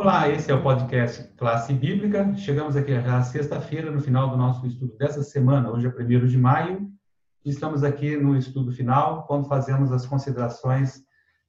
Olá, 0.00 0.28
esse 0.28 0.48
é 0.48 0.54
o 0.54 0.62
podcast 0.62 1.24
Classe 1.36 1.74
Bíblica. 1.74 2.32
Chegamos 2.36 2.76
aqui 2.76 2.92
já 2.92 3.20
sexta-feira, 3.20 3.90
no 3.90 4.00
final 4.00 4.30
do 4.30 4.36
nosso 4.36 4.64
estudo 4.64 4.96
dessa 4.96 5.24
semana. 5.24 5.72
Hoje 5.72 5.88
é 5.88 5.90
1 5.90 6.26
de 6.28 6.38
maio. 6.38 6.88
Estamos 7.44 7.82
aqui 7.82 8.16
no 8.16 8.36
estudo 8.36 8.70
final, 8.70 9.26
quando 9.26 9.48
fazemos 9.48 9.90
as 9.90 10.06
considerações 10.06 11.02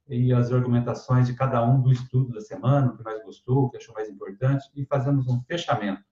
e 0.08 0.32
as 0.32 0.50
argumentações 0.52 1.28
de 1.28 1.34
cada 1.36 1.64
um 1.64 1.80
do 1.80 1.92
estudo 1.92 2.32
da 2.32 2.40
semana, 2.40 2.88
o 2.88 2.96
que 2.96 3.04
mais 3.04 3.22
gostou, 3.22 3.66
o 3.66 3.70
que 3.70 3.76
achou 3.76 3.94
mais 3.94 4.08
importante, 4.08 4.68
e 4.74 4.84
fazemos 4.84 5.28
um 5.28 5.40
fechamento. 5.42 6.02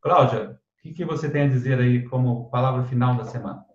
Cláudia, 0.00 0.58
o 0.78 0.82
que, 0.82 0.94
que 0.94 1.04
você 1.04 1.28
tem 1.28 1.42
a 1.42 1.48
dizer 1.48 1.78
aí 1.78 2.08
como 2.08 2.48
palavra 2.48 2.84
final 2.84 3.18
da 3.18 3.26
semana? 3.26 3.66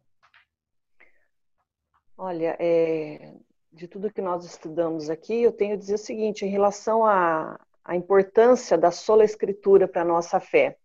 Olha, 2.17 2.57
é, 2.59 3.35
de 3.71 3.87
tudo 3.87 4.11
que 4.11 4.23
nós 4.23 4.43
estudamos 4.43 5.07
aqui, 5.07 5.43
eu 5.43 5.51
tenho 5.51 5.75
a 5.75 5.77
dizer 5.77 5.93
o 5.93 5.99
seguinte, 5.99 6.43
em 6.43 6.49
relação 6.49 7.05
à, 7.05 7.59
à 7.87 7.95
importância 7.95 8.77
da 8.77 8.91
sola 8.91 9.23
escritura 9.23 9.87
para 9.87 10.01
a 10.01 10.05
nossa 10.05 10.41
fé. 10.41 10.77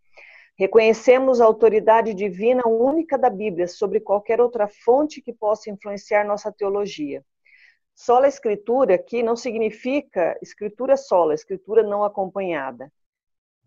Reconhecemos 0.57 1.41
a 1.41 1.45
autoridade 1.45 2.13
divina 2.13 2.65
única 2.65 3.17
da 3.17 3.29
Bíblia 3.29 3.67
sobre 3.67 3.99
qualquer 3.99 4.39
outra 4.39 4.69
fonte 4.69 5.21
que 5.21 5.33
possa 5.33 5.69
influenciar 5.69 6.23
nossa 6.23 6.49
teologia. 6.51 7.21
Sola 7.93 8.27
escritura 8.27 8.95
aqui 8.95 9.21
não 9.21 9.35
significa 9.35 10.37
escritura 10.41 10.95
sola, 10.95 11.33
escritura 11.33 11.83
não 11.83 12.05
acompanhada. 12.05 12.91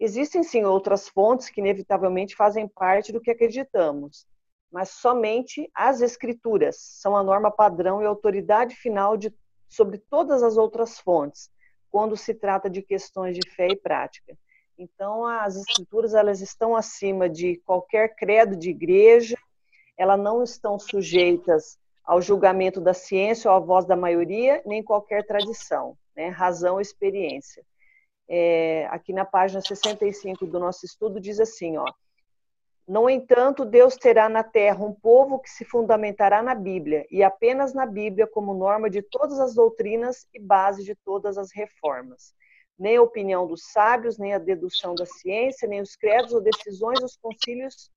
Existem 0.01 0.43
sim 0.43 0.65
outras 0.65 1.09
fontes 1.09 1.51
que 1.51 1.61
inevitavelmente 1.61 2.35
fazem 2.35 2.67
parte 2.67 3.13
do 3.13 3.21
que 3.21 3.31
acreditamos, 3.31 4.27
mas 4.73 4.91
somente 4.91 5.71
as 5.75 6.01
escrituras 6.01 6.77
são 6.79 7.17
a 7.17 7.23
norma 7.23 7.51
padrão 7.51 8.03
e 8.03 8.07
autoridade 8.07 8.75
final 8.77 9.17
de, 9.17 9.33
sobre 9.69 9.99
todas 9.99 10.43
as 10.43 10.57
outras 10.57 10.99
fontes, 10.99 11.51
quando 11.91 12.17
se 12.17 12.35
trata 12.35 12.69
de 12.69 12.83
questões 12.83 13.37
de 13.37 13.49
fé 13.51 13.69
e 13.69 13.77
prática. 13.77 14.37
Então, 14.79 15.25
as 15.25 15.57
escrituras 15.57 16.15
elas 16.15 16.41
estão 16.41 16.77
acima 16.77 17.29
de 17.29 17.57
qualquer 17.65 18.15
credo 18.15 18.57
de 18.57 18.71
igreja, 18.71 19.37
elas 19.97 20.21
não 20.21 20.43
estão 20.43 20.79
sujeitas 20.79 21.79
ao 22.05 22.21
julgamento 22.21 22.81
da 22.81 22.93
ciência 22.93 23.51
ou 23.51 23.57
à 23.57 23.61
voz 23.61 23.87
da 23.87 23.97
maioria, 23.97 24.63
nem 24.67 24.83
qualquer 24.83 25.27
tradição, 25.27 25.97
né? 26.15 26.29
razão 26.29 26.75
ou 26.75 26.81
experiência. 26.81 27.65
É, 28.29 28.87
aqui 28.91 29.13
na 29.13 29.25
página 29.25 29.61
65 29.61 30.47
do 30.47 30.61
nosso 30.61 30.85
estudo 30.85 31.21
diz 31.21 31.41
assim, 31.41 31.77
ó, 31.77 31.85
no 32.87 33.11
entanto, 33.11 33.65
Deus 33.65 33.97
terá 33.97 34.29
na 34.29 34.45
terra 34.45 34.85
um 34.85 34.95
povo 34.95 35.41
que 35.41 35.51
se 35.51 35.65
fundamentará 35.65 36.41
na 36.41 36.55
Bíblia 36.55 37.05
e 37.11 37.21
apenas 37.21 37.75
na 37.75 37.85
Bíblia 37.85 38.29
como 38.29 38.55
norma 38.55 38.89
de 38.89 39.03
todas 39.03 39.41
as 39.41 39.55
doutrinas 39.55 40.25
e 40.33 40.39
base 40.39 40.85
de 40.85 40.95
todas 40.95 41.37
as 41.37 41.51
reformas. 41.53 42.33
Nem 42.79 42.97
a 42.97 43.03
opinião 43.03 43.45
dos 43.45 43.73
sábios, 43.73 44.19
nem 44.19 44.35
a 44.35 44.39
dedução 44.39 44.95
da 44.95 45.05
ciência, 45.05 45.67
nem 45.67 45.81
os 45.81 45.97
credos 45.97 46.33
ou 46.33 46.41
decisões 46.41 47.01
dos 47.01 47.17
concílios 47.17 47.91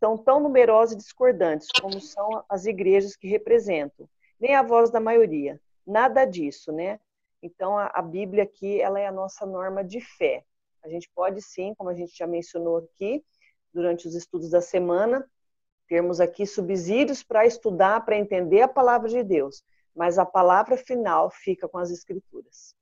são 0.00 0.18
tão 0.18 0.40
numerosas 0.40 0.94
e 0.94 0.98
discordantes 0.98 1.68
como 1.80 2.00
são 2.00 2.44
as 2.48 2.66
igrejas 2.66 3.14
que 3.14 3.28
representam, 3.28 4.08
nem 4.40 4.56
a 4.56 4.62
voz 4.62 4.90
da 4.90 4.98
maioria. 4.98 5.60
Nada 5.86 6.24
disso, 6.24 6.72
né? 6.72 6.98
Então, 7.40 7.78
a, 7.78 7.86
a 7.86 8.02
Bíblia 8.02 8.42
aqui, 8.42 8.80
ela 8.80 8.98
é 8.98 9.06
a 9.06 9.12
nossa 9.12 9.46
norma 9.46 9.84
de 9.84 10.00
fé. 10.00 10.44
A 10.82 10.88
gente 10.88 11.08
pode 11.14 11.40
sim, 11.40 11.72
como 11.76 11.90
a 11.90 11.94
gente 11.94 12.16
já 12.16 12.26
mencionou 12.26 12.78
aqui, 12.78 13.22
durante 13.74 14.06
os 14.06 14.14
estudos 14.14 14.50
da 14.50 14.60
semana, 14.60 15.28
termos 15.88 16.20
aqui 16.20 16.46
subsídios 16.46 17.22
para 17.22 17.44
estudar, 17.44 18.04
para 18.04 18.16
entender 18.16 18.62
a 18.62 18.68
palavra 18.68 19.08
de 19.08 19.22
Deus, 19.22 19.62
mas 19.94 20.18
a 20.18 20.24
palavra 20.24 20.76
final 20.76 21.30
fica 21.30 21.68
com 21.68 21.78
as 21.78 21.90
escrituras. 21.90 22.74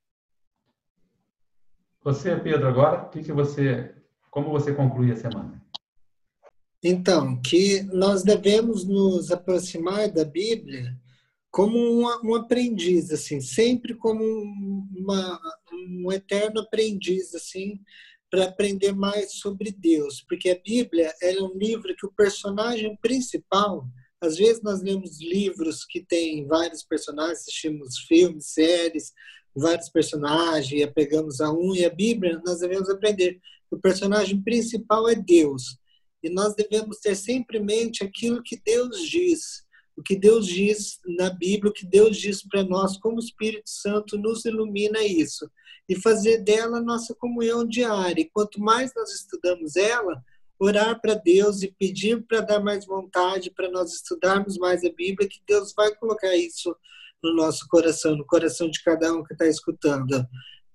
Você, 2.04 2.36
Pedro, 2.36 2.68
agora, 2.68 3.02
o 3.02 3.08
que, 3.08 3.22
que 3.22 3.32
você, 3.32 3.94
como 4.30 4.50
você 4.50 4.74
conclui 4.74 5.10
a 5.12 5.16
semana? 5.16 5.62
Então, 6.82 7.40
que 7.40 7.82
nós 7.84 8.24
devemos 8.24 8.84
nos 8.84 9.30
aproximar 9.30 10.10
da 10.10 10.24
Bíblia 10.24 10.96
como 11.48 11.78
um, 11.78 12.02
um 12.24 12.34
aprendiz, 12.34 13.12
assim, 13.12 13.40
sempre 13.40 13.94
como 13.94 14.24
uma, 14.24 15.40
um 15.72 16.10
eterno 16.10 16.60
aprendiz, 16.60 17.34
assim, 17.34 17.78
para 18.32 18.44
aprender 18.44 18.94
mais 18.94 19.34
sobre 19.34 19.70
Deus, 19.70 20.24
porque 20.26 20.48
a 20.48 20.58
Bíblia 20.58 21.14
é 21.20 21.38
um 21.42 21.52
livro 21.54 21.94
que 21.94 22.06
o 22.06 22.12
personagem 22.12 22.96
principal, 22.96 23.86
às 24.22 24.38
vezes 24.38 24.62
nós 24.62 24.80
lemos 24.80 25.20
livros 25.20 25.84
que 25.84 26.02
têm 26.02 26.46
vários 26.46 26.82
personagens, 26.82 27.40
assistimos 27.40 27.98
filmes, 27.98 28.46
séries, 28.46 29.12
vários 29.54 29.90
personagens, 29.90 30.80
e 30.80 30.82
apegamos 30.82 31.42
a 31.42 31.52
um, 31.52 31.74
e 31.74 31.84
a 31.84 31.90
Bíblia 31.90 32.40
nós 32.42 32.60
devemos 32.60 32.88
aprender. 32.88 33.38
O 33.70 33.78
personagem 33.78 34.42
principal 34.42 35.06
é 35.10 35.14
Deus, 35.14 35.76
e 36.22 36.30
nós 36.30 36.54
devemos 36.54 37.00
ter 37.00 37.14
sempre 37.14 37.58
em 37.58 37.64
mente 37.64 38.02
aquilo 38.02 38.42
que 38.42 38.58
Deus 38.64 39.10
diz, 39.10 39.62
o 39.96 40.02
que 40.02 40.16
Deus 40.16 40.46
diz 40.46 40.98
na 41.18 41.30
Bíblia, 41.30 41.70
o 41.70 41.74
que 41.74 41.86
Deus 41.86 42.16
diz 42.16 42.42
para 42.42 42.62
nós, 42.62 42.96
como 42.98 43.16
o 43.16 43.20
Espírito 43.20 43.68
Santo 43.68 44.16
nos 44.16 44.44
ilumina 44.44 45.04
isso 45.04 45.50
e 45.88 46.00
fazer 46.00 46.38
dela 46.38 46.80
nossa 46.80 47.14
comunhão 47.14 47.66
diária. 47.66 48.22
E 48.22 48.30
quanto 48.32 48.60
mais 48.60 48.92
nós 48.96 49.12
estudamos 49.12 49.76
ela, 49.76 50.22
orar 50.58 51.00
para 51.00 51.14
Deus 51.14 51.62
e 51.62 51.74
pedir 51.78 52.22
para 52.22 52.40
dar 52.40 52.60
mais 52.60 52.86
vontade 52.86 53.50
para 53.50 53.70
nós 53.70 53.92
estudarmos 53.92 54.56
mais 54.58 54.84
a 54.84 54.90
Bíblia, 54.90 55.28
que 55.28 55.40
Deus 55.46 55.72
vai 55.76 55.94
colocar 55.96 56.34
isso 56.36 56.74
no 57.22 57.34
nosso 57.34 57.66
coração, 57.68 58.16
no 58.16 58.24
coração 58.24 58.70
de 58.70 58.82
cada 58.82 59.12
um 59.12 59.22
que 59.22 59.32
está 59.32 59.46
escutando. 59.46 60.26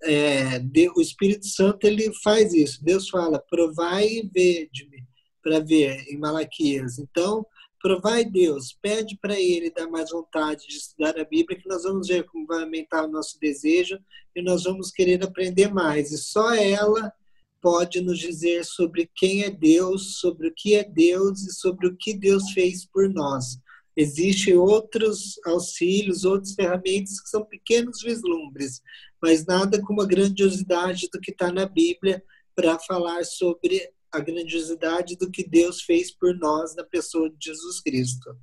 É, 0.02 0.60
o 0.94 1.00
Espírito 1.00 1.46
Santo 1.46 1.86
ele 1.86 2.12
faz 2.22 2.52
isso. 2.52 2.84
Deus 2.84 3.08
fala: 3.08 3.42
provai 3.50 4.06
e 4.06 4.30
vede-me 4.32 5.04
para 5.42 5.60
ver 5.60 6.04
em 6.08 6.18
Malaquias. 6.18 6.98
Então, 6.98 7.44
provai 7.80 8.24
Deus, 8.24 8.76
pede 8.80 9.18
para 9.20 9.38
Ele 9.38 9.70
dar 9.70 9.88
mais 9.88 10.10
vontade 10.10 10.66
de 10.66 10.76
estudar 10.76 11.18
a 11.18 11.24
Bíblia, 11.24 11.58
que 11.58 11.68
nós 11.68 11.82
vamos 11.82 12.08
ver 12.08 12.24
como 12.24 12.46
vai 12.46 12.62
aumentar 12.62 13.04
o 13.04 13.10
nosso 13.10 13.38
desejo 13.40 13.98
e 14.34 14.42
nós 14.42 14.64
vamos 14.64 14.90
querer 14.90 15.22
aprender 15.22 15.72
mais. 15.72 16.10
E 16.10 16.18
só 16.18 16.54
ela 16.54 17.12
pode 17.60 18.00
nos 18.00 18.18
dizer 18.18 18.64
sobre 18.64 19.10
quem 19.14 19.42
é 19.42 19.50
Deus, 19.50 20.18
sobre 20.20 20.48
o 20.48 20.54
que 20.54 20.74
é 20.74 20.84
Deus 20.84 21.42
e 21.42 21.52
sobre 21.52 21.88
o 21.88 21.96
que 21.96 22.14
Deus 22.14 22.50
fez 22.52 22.86
por 22.86 23.08
nós. 23.08 23.58
Existem 23.96 24.56
outros 24.56 25.40
auxílios, 25.44 26.24
outras 26.24 26.54
ferramentas 26.54 27.20
que 27.20 27.28
são 27.28 27.44
pequenos 27.44 28.00
vislumbres, 28.00 28.80
mas 29.20 29.44
nada 29.44 29.82
como 29.82 30.00
a 30.00 30.06
grandiosidade 30.06 31.08
do 31.12 31.20
que 31.20 31.32
está 31.32 31.50
na 31.50 31.66
Bíblia 31.66 32.22
para 32.54 32.78
falar 32.78 33.24
sobre 33.24 33.90
a 34.12 34.20
grandiosidade 34.20 35.16
do 35.16 35.30
que 35.30 35.48
Deus 35.48 35.82
fez 35.82 36.14
por 36.14 36.34
nós 36.36 36.74
na 36.74 36.84
pessoa 36.84 37.28
de 37.30 37.46
Jesus 37.46 37.80
Cristo. 37.80 38.36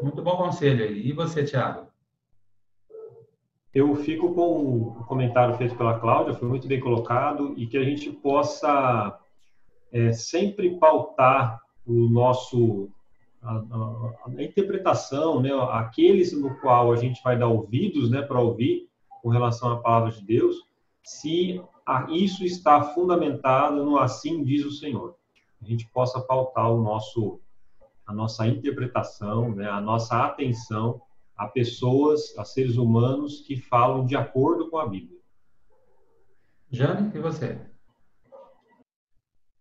Muito 0.00 0.22
bom 0.22 0.36
conselho 0.36 0.84
aí. 0.84 1.08
E 1.08 1.12
você, 1.12 1.44
Tiago? 1.44 1.88
Eu 3.74 3.94
fico 3.96 4.34
com 4.34 4.62
o 4.62 5.04
comentário 5.04 5.56
feito 5.56 5.76
pela 5.76 5.98
Cláudia, 5.98 6.34
foi 6.34 6.48
muito 6.48 6.66
bem 6.66 6.80
colocado, 6.80 7.54
e 7.58 7.66
que 7.66 7.76
a 7.76 7.84
gente 7.84 8.10
possa 8.10 9.18
é, 9.92 10.12
sempre 10.12 10.78
pautar 10.78 11.60
o 11.86 12.08
nosso 12.08 12.88
a, 13.42 13.52
a, 13.52 14.12
a, 14.26 14.42
interpretação, 14.42 15.40
né, 15.40 15.50
aqueles 15.70 16.32
no 16.32 16.58
qual 16.60 16.92
a 16.92 16.96
gente 16.96 17.22
vai 17.22 17.38
dar 17.38 17.48
ouvidos, 17.48 18.10
né, 18.10 18.22
para 18.22 18.40
ouvir 18.40 18.88
com 19.22 19.28
relação 19.28 19.70
à 19.70 19.76
palavra 19.80 20.10
de 20.10 20.24
Deus, 20.24 20.56
se 21.02 21.60
isso 22.08 22.44
está 22.44 22.82
fundamentado 22.82 23.84
no 23.84 23.98
assim 23.98 24.42
diz 24.42 24.64
o 24.64 24.72
Senhor. 24.72 25.16
A 25.62 25.64
gente 25.64 25.88
possa 25.88 26.20
pautar 26.20 26.70
o 26.72 26.82
nosso, 26.82 27.40
a 28.06 28.12
nossa 28.12 28.46
interpretação, 28.46 29.54
né, 29.54 29.68
a 29.68 29.80
nossa 29.80 30.24
atenção 30.24 31.00
a 31.36 31.46
pessoas, 31.46 32.36
a 32.38 32.44
seres 32.44 32.76
humanos 32.76 33.42
que 33.42 33.56
falam 33.56 34.06
de 34.06 34.16
acordo 34.16 34.70
com 34.70 34.78
a 34.78 34.88
Bíblia. 34.88 35.20
Jane, 36.70 37.12
e 37.14 37.18
você? 37.18 37.60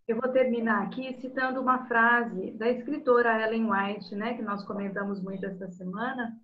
Eu 0.08 0.22
vou 0.22 0.32
terminar 0.32 0.84
aqui 0.84 1.20
citando 1.20 1.60
uma 1.60 1.86
frase 1.86 2.52
da 2.52 2.70
escritora 2.70 3.44
Ellen 3.44 3.70
White, 3.70 4.16
né, 4.16 4.36
que 4.36 4.42
nós 4.42 4.64
comentamos 4.64 5.22
muito 5.22 5.46
esta 5.46 5.68
semana, 5.68 6.40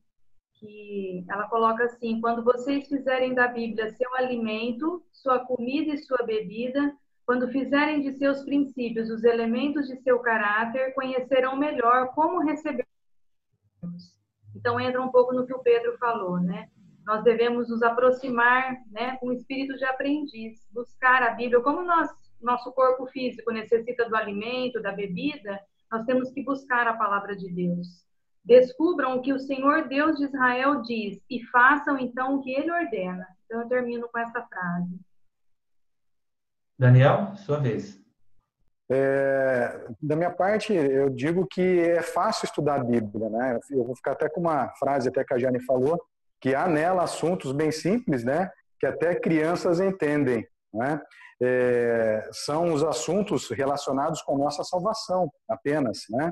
que 0.61 1.25
ela 1.27 1.47
coloca 1.49 1.83
assim: 1.83 2.21
quando 2.21 2.43
vocês 2.43 2.87
fizerem 2.87 3.33
da 3.33 3.47
Bíblia 3.47 3.91
seu 3.91 4.15
alimento, 4.15 5.03
sua 5.11 5.39
comida 5.39 5.93
e 5.93 5.97
sua 5.97 6.23
bebida, 6.23 6.95
quando 7.25 7.49
fizerem 7.49 8.01
de 8.01 8.13
seus 8.13 8.43
princípios 8.43 9.09
os 9.09 9.23
elementos 9.23 9.87
de 9.87 9.99
seu 10.01 10.19
caráter, 10.19 10.93
conhecerão 10.93 11.57
melhor 11.57 12.13
como 12.13 12.39
receber. 12.39 12.85
Então 14.55 14.79
entra 14.79 15.01
um 15.01 15.09
pouco 15.09 15.33
no 15.33 15.45
que 15.45 15.53
o 15.53 15.63
Pedro 15.63 15.97
falou, 15.97 16.39
né? 16.39 16.69
Nós 17.05 17.23
devemos 17.23 17.67
nos 17.67 17.81
aproximar, 17.81 18.77
né, 18.91 19.17
com 19.17 19.27
o 19.27 19.33
espírito 19.33 19.75
de 19.75 19.83
aprendiz, 19.85 20.67
buscar 20.71 21.23
a 21.23 21.31
Bíblia, 21.31 21.59
como 21.61 21.81
nós, 21.81 22.07
nosso 22.39 22.71
corpo 22.73 23.07
físico 23.07 23.51
necessita 23.51 24.07
do 24.07 24.15
alimento, 24.15 24.79
da 24.79 24.91
bebida, 24.91 25.59
nós 25.91 26.05
temos 26.05 26.29
que 26.31 26.43
buscar 26.43 26.87
a 26.87 26.93
palavra 26.93 27.35
de 27.35 27.51
Deus. 27.51 28.05
Descubram 28.43 29.17
o 29.17 29.21
que 29.21 29.33
o 29.33 29.39
Senhor 29.39 29.87
Deus 29.87 30.17
de 30.17 30.25
Israel 30.25 30.81
diz 30.81 31.21
e 31.29 31.43
façam 31.45 31.97
então 31.97 32.35
o 32.35 32.41
que 32.41 32.51
ele 32.51 32.71
ordena. 32.71 33.27
Então 33.45 33.61
eu 33.61 33.67
termino 33.67 34.09
com 34.11 34.17
essa 34.17 34.41
frase. 34.41 34.99
Daniel, 36.77 37.35
sua 37.35 37.59
vez. 37.59 38.01
É, 38.93 39.87
da 40.01 40.17
minha 40.17 40.31
parte, 40.31 40.73
eu 40.73 41.09
digo 41.09 41.47
que 41.49 41.79
é 41.79 42.01
fácil 42.01 42.45
estudar 42.45 42.75
a 42.75 42.83
Bíblia, 42.83 43.29
né? 43.29 43.59
Eu 43.69 43.85
vou 43.85 43.95
ficar 43.95 44.13
até 44.13 44.27
com 44.27 44.41
uma 44.41 44.67
frase 44.75 45.07
até 45.07 45.23
que 45.23 45.33
a 45.33 45.37
Jane 45.37 45.63
falou, 45.63 45.97
que 46.41 46.53
há 46.53 46.67
nela 46.67 47.03
assuntos 47.03 47.53
bem 47.53 47.71
simples, 47.71 48.25
né? 48.25 48.51
Que 48.79 48.87
até 48.87 49.15
crianças 49.15 49.79
entendem, 49.79 50.45
né? 50.73 51.01
É, 51.41 52.29
são 52.33 52.73
os 52.73 52.83
assuntos 52.83 53.49
relacionados 53.49 54.21
com 54.23 54.35
a 54.35 54.39
nossa 54.39 54.63
salvação, 54.63 55.31
apenas, 55.47 55.99
né? 56.09 56.31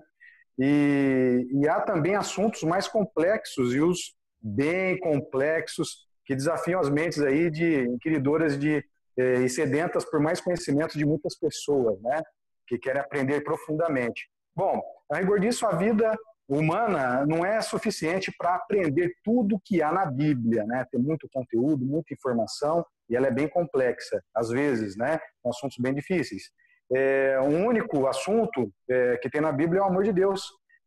E, 0.59 1.47
e 1.53 1.69
há 1.69 1.79
também 1.81 2.15
assuntos 2.15 2.63
mais 2.63 2.87
complexos 2.87 3.73
e 3.73 3.79
os 3.79 4.15
bem 4.41 4.99
complexos 4.99 6.07
que 6.25 6.35
desafiam 6.35 6.79
as 6.79 6.89
mentes 6.89 7.21
aí 7.21 7.49
de 7.49 7.87
inquiridoras 7.87 8.59
de 8.59 8.83
eh, 9.17 9.41
e 9.41 9.49
sedentas 9.49 10.05
por 10.05 10.19
mais 10.19 10.39
conhecimento 10.39 10.97
de 10.97 11.05
muitas 11.05 11.37
pessoas, 11.37 11.99
né? 12.01 12.21
que 12.67 12.77
querem 12.77 13.01
aprender 13.01 13.41
profundamente. 13.41 14.29
Bom, 14.55 14.81
a 15.11 15.17
rigor 15.17 15.39
disso, 15.39 15.65
a 15.65 15.75
vida 15.75 16.15
humana 16.47 17.25
não 17.25 17.45
é 17.45 17.61
suficiente 17.61 18.31
para 18.37 18.55
aprender 18.55 19.13
tudo 19.23 19.61
que 19.63 19.81
há 19.81 19.91
na 19.91 20.05
Bíblia, 20.05 20.63
né? 20.65 20.85
Tem 20.91 20.99
muito 20.99 21.27
conteúdo, 21.31 21.85
muita 21.85 22.13
informação 22.13 22.85
e 23.09 23.15
ela 23.15 23.27
é 23.27 23.31
bem 23.31 23.47
complexa, 23.47 24.21
às 24.35 24.49
vezes, 24.49 24.95
né? 24.95 25.19
Com 25.41 25.49
assuntos 25.49 25.77
bem 25.79 25.93
difíceis. 25.93 26.43
É, 26.91 27.39
um 27.41 27.65
único 27.65 28.07
assunto 28.07 28.71
é, 28.89 29.17
que 29.17 29.29
tem 29.29 29.41
na 29.41 29.51
Bíblia 29.51 29.79
é 29.79 29.83
o 29.83 29.87
amor 29.87 30.03
de 30.03 30.11
Deus. 30.11 30.41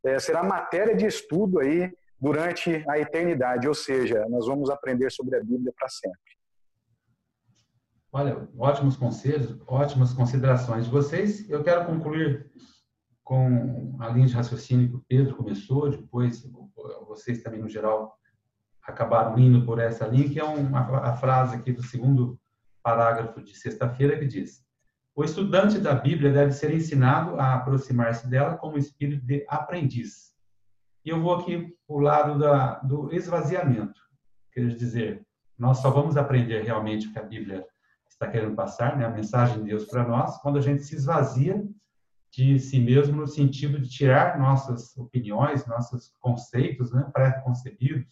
É, 0.04 0.18
será 0.18 0.42
matéria 0.42 0.96
de 0.96 1.06
estudo 1.06 1.60
aí 1.60 1.92
durante 2.20 2.84
a 2.88 2.98
eternidade, 2.98 3.66
ou 3.66 3.74
seja, 3.74 4.24
nós 4.28 4.46
vamos 4.46 4.70
aprender 4.70 5.10
sobre 5.10 5.36
a 5.36 5.40
Bíblia 5.40 5.72
para 5.76 5.88
sempre. 5.88 6.18
Olha, 8.12 8.48
ótimos 8.58 8.96
conselhos, 8.96 9.58
ótimas 9.66 10.12
considerações 10.12 10.84
de 10.84 10.90
vocês. 10.90 11.48
Eu 11.48 11.64
quero 11.64 11.86
concluir 11.86 12.50
com 13.24 13.96
a 14.00 14.08
linha 14.10 14.26
de 14.26 14.34
raciocínio 14.34 14.88
que 14.88 14.96
o 14.96 15.04
Pedro 15.08 15.36
começou, 15.36 15.90
depois 15.90 16.46
vocês 17.06 17.42
também, 17.42 17.60
no 17.60 17.68
geral, 17.68 18.14
acabaram 18.82 19.38
indo 19.38 19.64
por 19.64 19.78
essa 19.78 20.06
linha, 20.06 20.28
que 20.28 20.38
é 20.38 20.44
uma, 20.44 20.80
a 20.98 21.16
frase 21.16 21.56
aqui 21.56 21.72
do 21.72 21.82
segundo 21.82 22.38
parágrafo 22.82 23.42
de 23.42 23.56
sexta-feira, 23.56 24.18
que 24.18 24.26
diz: 24.26 24.62
O 25.14 25.22
estudante 25.24 25.78
da 25.78 25.94
Bíblia 25.94 26.32
deve 26.32 26.52
ser 26.52 26.74
ensinado 26.74 27.38
a 27.38 27.54
aproximar-se 27.54 28.26
dela 28.28 28.56
como 28.56 28.78
espírito 28.78 29.24
de 29.26 29.44
aprendiz. 29.46 30.32
E 31.04 31.10
eu 31.10 31.20
vou 31.20 31.34
aqui 31.34 31.76
para 31.86 31.96
o 31.96 32.00
lado 32.00 32.38
da, 32.38 32.78
do 32.80 33.12
esvaziamento. 33.12 34.00
Quer 34.52 34.74
dizer, 34.74 35.26
nós 35.58 35.78
só 35.78 35.90
vamos 35.90 36.16
aprender 36.16 36.62
realmente 36.62 37.08
o 37.08 37.12
que 37.12 37.18
a 37.18 37.24
Bíblia 37.24 37.66
está 38.08 38.26
querendo 38.26 38.54
passar, 38.54 38.96
né, 38.96 39.04
a 39.04 39.10
mensagem 39.10 39.58
de 39.58 39.64
Deus 39.70 39.84
para 39.86 40.06
nós, 40.06 40.38
quando 40.38 40.58
a 40.58 40.60
gente 40.62 40.82
se 40.82 40.94
esvazia 40.94 41.62
de 42.30 42.58
si 42.58 42.80
mesmo 42.80 43.16
no 43.16 43.26
sentido 43.26 43.78
de 43.78 43.90
tirar 43.90 44.38
nossas 44.38 44.96
opiniões, 44.96 45.66
nossos 45.66 46.14
conceitos, 46.20 46.90
né, 46.90 47.06
pré-concebidos, 47.12 48.06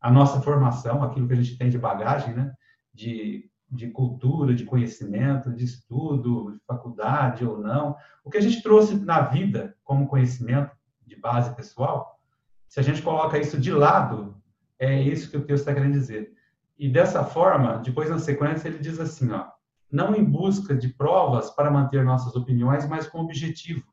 a 0.00 0.10
nossa 0.10 0.40
formação, 0.40 1.02
aquilo 1.02 1.26
que 1.26 1.34
a 1.34 1.36
gente 1.36 1.58
tem 1.58 1.68
de 1.68 1.78
bagagem, 1.78 2.34
né, 2.34 2.52
de, 2.94 3.50
de 3.72 3.90
cultura, 3.90 4.54
de 4.54 4.64
conhecimento, 4.64 5.52
de 5.52 5.64
estudo, 5.64 6.52
de 6.52 6.60
faculdade 6.66 7.44
ou 7.44 7.58
não, 7.58 7.96
o 8.22 8.30
que 8.30 8.36
a 8.36 8.40
gente 8.40 8.62
trouxe 8.62 8.94
na 8.96 9.22
vida 9.22 9.74
como 9.82 10.06
conhecimento 10.06 10.70
de 11.06 11.16
base 11.16 11.54
pessoal, 11.56 12.20
se 12.68 12.78
a 12.78 12.82
gente 12.82 13.00
coloca 13.00 13.38
isso 13.38 13.58
de 13.58 13.72
lado, 13.72 14.36
é 14.78 15.00
isso 15.00 15.30
que 15.30 15.36
o 15.36 15.44
texto 15.44 15.62
está 15.62 15.74
querendo 15.74 15.94
dizer. 15.94 16.32
E 16.78 16.88
dessa 16.88 17.24
forma, 17.24 17.78
depois 17.78 18.10
na 18.10 18.18
sequência, 18.18 18.68
ele 18.68 18.78
diz 18.78 19.00
assim, 19.00 19.30
ó, 19.30 19.46
não 19.90 20.14
em 20.14 20.24
busca 20.24 20.74
de 20.74 20.88
provas 20.88 21.50
para 21.50 21.70
manter 21.70 22.04
nossas 22.04 22.34
opiniões, 22.36 22.86
mas 22.86 23.06
com 23.06 23.20
objetivo. 23.20 23.84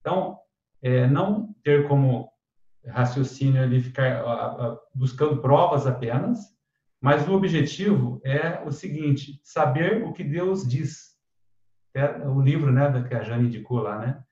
Então, 0.00 0.38
é, 0.82 1.06
não 1.06 1.54
ter 1.62 1.88
como 1.88 2.28
raciocínio 2.86 3.62
ali 3.62 3.80
ficar 3.80 4.22
buscando 4.94 5.40
provas 5.40 5.86
apenas, 5.86 6.53
mas 7.04 7.28
o 7.28 7.32
objetivo 7.32 8.20
é 8.24 8.62
o 8.64 8.72
seguinte: 8.72 9.40
saber 9.42 10.02
o 10.04 10.12
que 10.12 10.24
Deus 10.24 10.66
diz. 10.66 11.14
É 11.94 12.26
o 12.26 12.40
livro, 12.40 12.72
né, 12.72 13.04
que 13.08 13.14
a 13.14 13.22
Jane 13.22 13.46
indicou 13.46 13.78
lá, 13.80 13.98
né? 13.98 14.24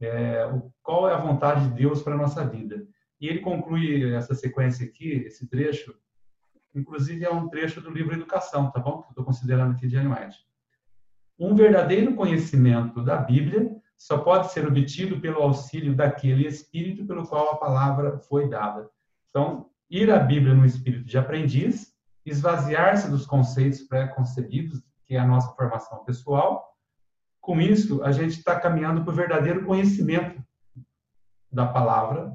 É, 0.00 0.46
o, 0.46 0.72
qual 0.82 1.08
é 1.08 1.12
a 1.12 1.20
vontade 1.20 1.68
de 1.68 1.74
Deus 1.74 2.02
para 2.02 2.16
nossa 2.16 2.46
vida? 2.46 2.86
E 3.20 3.28
ele 3.28 3.40
conclui 3.40 4.14
essa 4.14 4.34
sequência 4.34 4.86
aqui, 4.86 5.10
esse 5.26 5.46
trecho, 5.46 5.94
Inclusive, 6.74 7.24
é 7.24 7.30
um 7.30 7.48
trecho 7.48 7.80
do 7.80 7.90
livro 7.90 8.14
Educação, 8.14 8.70
tá 8.70 8.80
bom? 8.80 9.02
Que 9.02 9.08
eu 9.08 9.10
estou 9.10 9.24
considerando 9.24 9.72
aqui 9.72 9.86
de 9.86 9.98
White. 9.98 10.38
Um 11.38 11.54
verdadeiro 11.54 12.14
conhecimento 12.14 13.02
da 13.02 13.16
Bíblia 13.16 13.76
só 13.96 14.18
pode 14.18 14.52
ser 14.52 14.66
obtido 14.66 15.20
pelo 15.20 15.42
auxílio 15.42 15.94
daquele 15.94 16.46
espírito 16.46 17.06
pelo 17.06 17.26
qual 17.26 17.52
a 17.52 17.56
palavra 17.56 18.18
foi 18.18 18.48
dada. 18.48 18.88
Então, 19.28 19.70
ir 19.90 20.10
à 20.10 20.18
Bíblia 20.18 20.54
no 20.54 20.64
espírito 20.64 21.04
de 21.04 21.18
aprendiz, 21.18 21.91
esvaziar-se 22.24 23.10
dos 23.10 23.26
conceitos 23.26 23.82
pré-concebidos, 23.82 24.82
que 25.06 25.16
é 25.16 25.18
a 25.18 25.26
nossa 25.26 25.52
formação 25.54 26.04
pessoal. 26.04 26.72
Com 27.40 27.60
isso, 27.60 28.02
a 28.02 28.12
gente 28.12 28.38
está 28.38 28.58
caminhando 28.58 29.02
para 29.02 29.12
o 29.12 29.16
verdadeiro 29.16 29.64
conhecimento 29.64 30.42
da 31.50 31.66
palavra, 31.66 32.32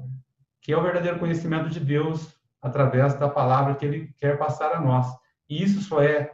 que 0.60 0.72
é 0.72 0.76
o 0.76 0.82
verdadeiro 0.82 1.18
conhecimento 1.18 1.70
de 1.70 1.80
Deus 1.80 2.38
através 2.60 3.14
da 3.14 3.28
palavra 3.28 3.74
que 3.74 3.84
ele 3.84 4.12
quer 4.18 4.38
passar 4.38 4.72
a 4.72 4.80
nós. 4.80 5.06
E 5.48 5.62
isso 5.62 5.80
só 5.80 6.02
é 6.02 6.30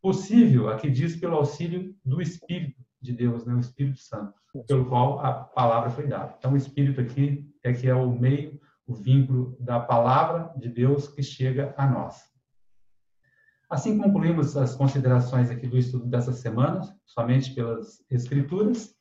possível, 0.00 0.68
aqui 0.68 0.90
diz, 0.90 1.16
pelo 1.16 1.36
auxílio 1.36 1.94
do 2.04 2.22
Espírito 2.22 2.80
de 3.00 3.12
Deus, 3.12 3.44
né? 3.44 3.54
o 3.54 3.60
Espírito 3.60 3.98
Santo, 3.98 4.34
pelo 4.66 4.86
qual 4.86 5.20
a 5.20 5.32
palavra 5.32 5.90
foi 5.90 6.06
dada. 6.06 6.34
Então, 6.38 6.52
o 6.52 6.56
Espírito 6.56 7.00
aqui 7.00 7.50
é 7.62 7.72
que 7.72 7.88
é 7.88 7.94
o 7.94 8.10
meio, 8.10 8.60
o 8.86 8.94
vínculo 8.94 9.56
da 9.60 9.80
palavra 9.80 10.52
de 10.56 10.68
Deus 10.68 11.08
que 11.08 11.22
chega 11.22 11.74
a 11.76 11.86
nós. 11.86 12.29
Assim 13.70 13.96
concluímos 13.96 14.56
as 14.56 14.74
considerações 14.74 15.48
aqui 15.48 15.68
do 15.68 15.78
estudo 15.78 16.04
dessa 16.06 16.32
semana, 16.32 16.80
somente 17.06 17.54
pelas 17.54 18.04
Escrituras. 18.10 18.96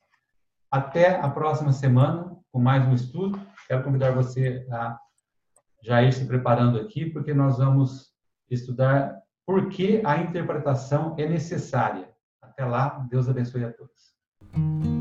Até 0.70 1.20
a 1.20 1.28
próxima 1.28 1.72
semana, 1.74 2.38
com 2.52 2.60
mais 2.60 2.86
um 2.88 2.94
estudo. 2.94 3.42
Quero 3.68 3.84
convidar 3.84 4.12
você 4.12 4.68
a 4.72 5.00
já 5.82 6.04
ir 6.04 6.14
se 6.14 6.24
preparando 6.26 6.80
aqui, 6.80 7.08
porque 7.08 7.34
nós 7.34 7.58
vamos 7.58 8.14
estudar 8.48 9.18
por 9.44 9.70
que 9.70 10.04
a 10.06 10.18
interpretação 10.18 11.16
é 11.18 11.28
necessária. 11.28 12.08
Até 12.40 12.64
lá, 12.64 13.08
Deus 13.10 13.28
abençoe 13.28 13.64
a 13.64 13.74
todos. 13.74 14.99